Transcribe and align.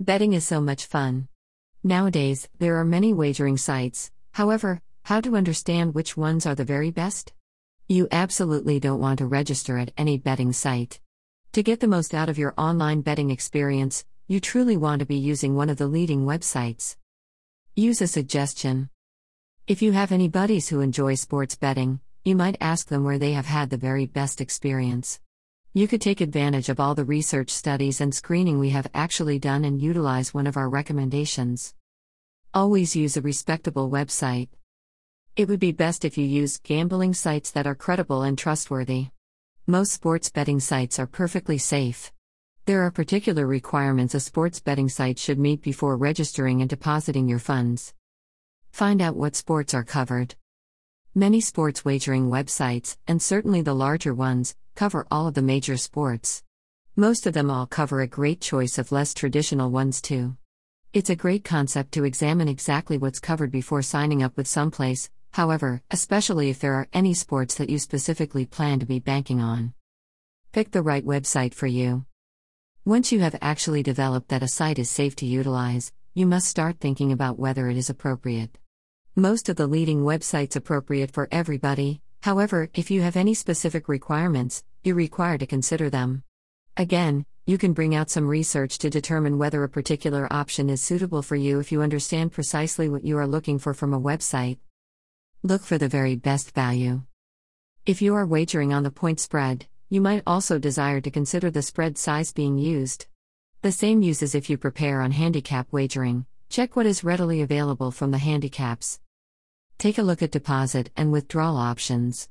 Betting 0.00 0.32
is 0.32 0.44
so 0.44 0.60
much 0.60 0.86
fun. 0.86 1.28
Nowadays, 1.84 2.48
there 2.58 2.76
are 2.80 2.84
many 2.84 3.12
wagering 3.12 3.56
sites, 3.56 4.10
however, 4.32 4.82
how 5.04 5.20
to 5.20 5.36
understand 5.36 5.94
which 5.94 6.16
ones 6.16 6.46
are 6.46 6.56
the 6.56 6.64
very 6.64 6.90
best? 6.90 7.32
You 7.86 8.08
absolutely 8.10 8.80
don't 8.80 8.98
want 8.98 9.20
to 9.20 9.26
register 9.26 9.78
at 9.78 9.92
any 9.96 10.18
betting 10.18 10.52
site. 10.52 10.98
To 11.52 11.62
get 11.62 11.78
the 11.78 11.86
most 11.86 12.12
out 12.12 12.28
of 12.28 12.38
your 12.38 12.54
online 12.58 13.02
betting 13.02 13.30
experience, 13.30 14.04
you 14.26 14.40
truly 14.40 14.76
want 14.76 14.98
to 14.98 15.06
be 15.06 15.16
using 15.16 15.54
one 15.54 15.70
of 15.70 15.76
the 15.76 15.86
leading 15.86 16.26
websites. 16.26 16.96
Use 17.76 18.02
a 18.02 18.08
suggestion. 18.08 18.90
If 19.68 19.80
you 19.80 19.92
have 19.92 20.10
any 20.10 20.26
buddies 20.26 20.68
who 20.68 20.80
enjoy 20.80 21.14
sports 21.14 21.54
betting, 21.54 22.00
you 22.24 22.34
might 22.34 22.56
ask 22.60 22.88
them 22.88 23.04
where 23.04 23.18
they 23.18 23.34
have 23.34 23.46
had 23.46 23.70
the 23.70 23.76
very 23.76 24.06
best 24.06 24.40
experience. 24.40 25.20
You 25.76 25.88
could 25.88 26.00
take 26.00 26.20
advantage 26.20 26.68
of 26.68 26.78
all 26.78 26.94
the 26.94 27.04
research 27.04 27.50
studies 27.50 28.00
and 28.00 28.14
screening 28.14 28.60
we 28.60 28.70
have 28.70 28.86
actually 28.94 29.40
done 29.40 29.64
and 29.64 29.82
utilize 29.82 30.32
one 30.32 30.46
of 30.46 30.56
our 30.56 30.68
recommendations. 30.68 31.74
Always 32.54 32.94
use 32.94 33.16
a 33.16 33.20
respectable 33.20 33.90
website. 33.90 34.50
It 35.34 35.48
would 35.48 35.58
be 35.58 35.72
best 35.72 36.04
if 36.04 36.16
you 36.16 36.24
use 36.26 36.58
gambling 36.58 37.12
sites 37.12 37.50
that 37.50 37.66
are 37.66 37.74
credible 37.74 38.22
and 38.22 38.38
trustworthy. 38.38 39.08
Most 39.66 39.92
sports 39.92 40.30
betting 40.30 40.60
sites 40.60 41.00
are 41.00 41.08
perfectly 41.08 41.58
safe. 41.58 42.12
There 42.66 42.82
are 42.82 42.92
particular 42.92 43.44
requirements 43.44 44.14
a 44.14 44.20
sports 44.20 44.60
betting 44.60 44.88
site 44.88 45.18
should 45.18 45.40
meet 45.40 45.60
before 45.60 45.96
registering 45.96 46.60
and 46.60 46.70
depositing 46.70 47.28
your 47.28 47.40
funds. 47.40 47.92
Find 48.70 49.02
out 49.02 49.16
what 49.16 49.34
sports 49.34 49.74
are 49.74 49.82
covered. 49.82 50.36
Many 51.16 51.40
sports 51.40 51.84
wagering 51.84 52.30
websites, 52.30 52.96
and 53.08 53.20
certainly 53.20 53.60
the 53.60 53.74
larger 53.74 54.14
ones, 54.14 54.54
cover 54.74 55.06
all 55.10 55.28
of 55.28 55.34
the 55.34 55.42
major 55.42 55.76
sports. 55.76 56.42
Most 56.96 57.26
of 57.26 57.32
them 57.32 57.50
all 57.50 57.66
cover 57.66 58.00
a 58.00 58.06
great 58.06 58.40
choice 58.40 58.76
of 58.76 58.92
less 58.92 59.14
traditional 59.14 59.70
ones 59.70 60.00
too. 60.00 60.36
It's 60.92 61.10
a 61.10 61.16
great 61.16 61.44
concept 61.44 61.92
to 61.92 62.04
examine 62.04 62.48
exactly 62.48 62.98
what's 62.98 63.20
covered 63.20 63.50
before 63.50 63.82
signing 63.82 64.22
up 64.22 64.36
with 64.36 64.46
someplace, 64.46 65.10
however, 65.32 65.82
especially 65.90 66.50
if 66.50 66.58
there 66.58 66.74
are 66.74 66.88
any 66.92 67.14
sports 67.14 67.54
that 67.56 67.70
you 67.70 67.78
specifically 67.78 68.46
plan 68.46 68.80
to 68.80 68.86
be 68.86 68.98
banking 68.98 69.40
on. 69.40 69.74
Pick 70.52 70.70
the 70.70 70.82
right 70.82 71.04
website 71.04 71.54
for 71.54 71.66
you. 71.66 72.04
Once 72.84 73.10
you 73.10 73.20
have 73.20 73.36
actually 73.40 73.82
developed 73.82 74.28
that 74.28 74.42
a 74.42 74.48
site 74.48 74.78
is 74.78 74.90
safe 74.90 75.16
to 75.16 75.26
utilize, 75.26 75.92
you 76.14 76.26
must 76.26 76.46
start 76.46 76.78
thinking 76.78 77.10
about 77.10 77.38
whether 77.38 77.68
it 77.68 77.76
is 77.76 77.90
appropriate. 77.90 78.58
Most 79.16 79.48
of 79.48 79.56
the 79.56 79.66
leading 79.66 80.02
websites 80.02 80.54
appropriate 80.54 81.10
for 81.10 81.28
everybody, 81.32 82.02
However, 82.24 82.70
if 82.72 82.90
you 82.90 83.02
have 83.02 83.16
any 83.16 83.34
specific 83.34 83.86
requirements, 83.86 84.64
you 84.82 84.94
require 84.94 85.36
to 85.36 85.46
consider 85.46 85.90
them. 85.90 86.22
Again, 86.74 87.26
you 87.44 87.58
can 87.58 87.74
bring 87.74 87.94
out 87.94 88.08
some 88.08 88.26
research 88.26 88.78
to 88.78 88.88
determine 88.88 89.36
whether 89.36 89.62
a 89.62 89.68
particular 89.68 90.26
option 90.32 90.70
is 90.70 90.82
suitable 90.82 91.20
for 91.20 91.36
you 91.36 91.60
if 91.60 91.70
you 91.70 91.82
understand 91.82 92.32
precisely 92.32 92.88
what 92.88 93.04
you 93.04 93.18
are 93.18 93.26
looking 93.26 93.58
for 93.58 93.74
from 93.74 93.92
a 93.92 94.00
website. 94.00 94.56
Look 95.42 95.60
for 95.64 95.76
the 95.76 95.86
very 95.86 96.16
best 96.16 96.54
value. 96.54 97.02
If 97.84 98.00
you 98.00 98.14
are 98.14 98.24
wagering 98.24 98.72
on 98.72 98.84
the 98.84 98.90
point 98.90 99.20
spread, 99.20 99.66
you 99.90 100.00
might 100.00 100.22
also 100.26 100.58
desire 100.58 101.02
to 101.02 101.10
consider 101.10 101.50
the 101.50 101.60
spread 101.60 101.98
size 101.98 102.32
being 102.32 102.56
used. 102.56 103.04
The 103.60 103.70
same 103.70 104.00
uses 104.00 104.34
if 104.34 104.48
you 104.48 104.56
prepare 104.56 105.02
on 105.02 105.10
handicap 105.10 105.70
wagering, 105.72 106.24
check 106.48 106.74
what 106.74 106.86
is 106.86 107.04
readily 107.04 107.42
available 107.42 107.90
from 107.90 108.12
the 108.12 108.24
handicaps. 108.30 108.98
Take 109.78 109.98
a 109.98 110.02
look 110.02 110.22
at 110.22 110.30
deposit 110.30 110.90
and 110.96 111.12
withdrawal 111.12 111.56
options. 111.56 112.28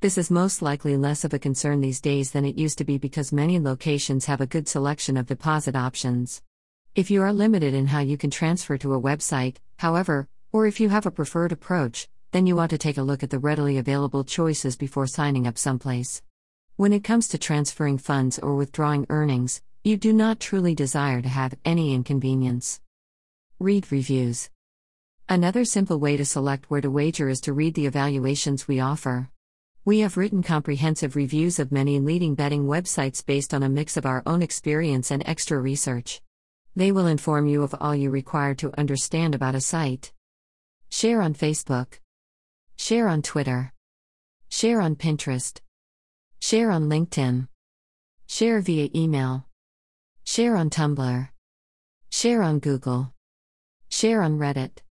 This 0.00 0.18
is 0.18 0.30
most 0.30 0.60
likely 0.60 0.96
less 0.96 1.24
of 1.24 1.32
a 1.32 1.38
concern 1.38 1.80
these 1.80 2.00
days 2.00 2.32
than 2.32 2.44
it 2.44 2.58
used 2.58 2.78
to 2.78 2.84
be 2.84 2.98
because 2.98 3.32
many 3.32 3.58
locations 3.58 4.26
have 4.26 4.40
a 4.40 4.46
good 4.46 4.68
selection 4.68 5.16
of 5.16 5.26
deposit 5.26 5.74
options. 5.74 6.42
If 6.94 7.10
you 7.10 7.22
are 7.22 7.32
limited 7.32 7.72
in 7.72 7.86
how 7.86 8.00
you 8.00 8.18
can 8.18 8.30
transfer 8.30 8.76
to 8.78 8.94
a 8.94 9.00
website, 9.00 9.56
however, 9.78 10.28
or 10.52 10.66
if 10.66 10.80
you 10.80 10.90
have 10.90 11.06
a 11.06 11.10
preferred 11.10 11.52
approach, 11.52 12.08
then 12.32 12.46
you 12.46 12.56
want 12.56 12.70
to 12.70 12.78
take 12.78 12.98
a 12.98 13.02
look 13.02 13.22
at 13.22 13.30
the 13.30 13.38
readily 13.38 13.78
available 13.78 14.24
choices 14.24 14.76
before 14.76 15.06
signing 15.06 15.46
up 15.46 15.56
someplace. 15.56 16.22
When 16.76 16.92
it 16.92 17.04
comes 17.04 17.28
to 17.28 17.38
transferring 17.38 17.98
funds 17.98 18.38
or 18.38 18.54
withdrawing 18.54 19.06
earnings, 19.08 19.62
you 19.82 19.96
do 19.96 20.12
not 20.12 20.40
truly 20.40 20.74
desire 20.74 21.22
to 21.22 21.28
have 21.28 21.54
any 21.64 21.94
inconvenience. 21.94 22.80
Read 23.58 23.90
reviews. 23.90 24.50
Another 25.28 25.64
simple 25.64 25.98
way 25.98 26.16
to 26.16 26.24
select 26.24 26.70
where 26.70 26.80
to 26.80 26.88
wager 26.88 27.28
is 27.28 27.40
to 27.40 27.52
read 27.52 27.74
the 27.74 27.86
evaluations 27.86 28.68
we 28.68 28.78
offer. 28.78 29.28
We 29.84 29.98
have 30.00 30.16
written 30.16 30.40
comprehensive 30.40 31.16
reviews 31.16 31.58
of 31.58 31.72
many 31.72 31.98
leading 31.98 32.36
betting 32.36 32.66
websites 32.66 33.26
based 33.26 33.52
on 33.52 33.64
a 33.64 33.68
mix 33.68 33.96
of 33.96 34.06
our 34.06 34.22
own 34.24 34.40
experience 34.40 35.10
and 35.10 35.24
extra 35.26 35.58
research. 35.58 36.22
They 36.76 36.92
will 36.92 37.08
inform 37.08 37.48
you 37.48 37.64
of 37.64 37.74
all 37.80 37.92
you 37.92 38.08
require 38.08 38.54
to 38.54 38.78
understand 38.78 39.34
about 39.34 39.56
a 39.56 39.60
site. 39.60 40.12
Share 40.90 41.20
on 41.20 41.34
Facebook. 41.34 41.98
Share 42.76 43.08
on 43.08 43.20
Twitter. 43.20 43.72
Share 44.48 44.80
on 44.80 44.94
Pinterest. 44.94 45.60
Share 46.38 46.70
on 46.70 46.88
LinkedIn. 46.88 47.48
Share 48.28 48.60
via 48.60 48.90
email. 48.94 49.46
Share 50.22 50.54
on 50.54 50.70
Tumblr. 50.70 51.30
Share 52.10 52.42
on 52.44 52.60
Google. 52.60 53.12
Share 53.88 54.22
on 54.22 54.38
Reddit. 54.38 54.78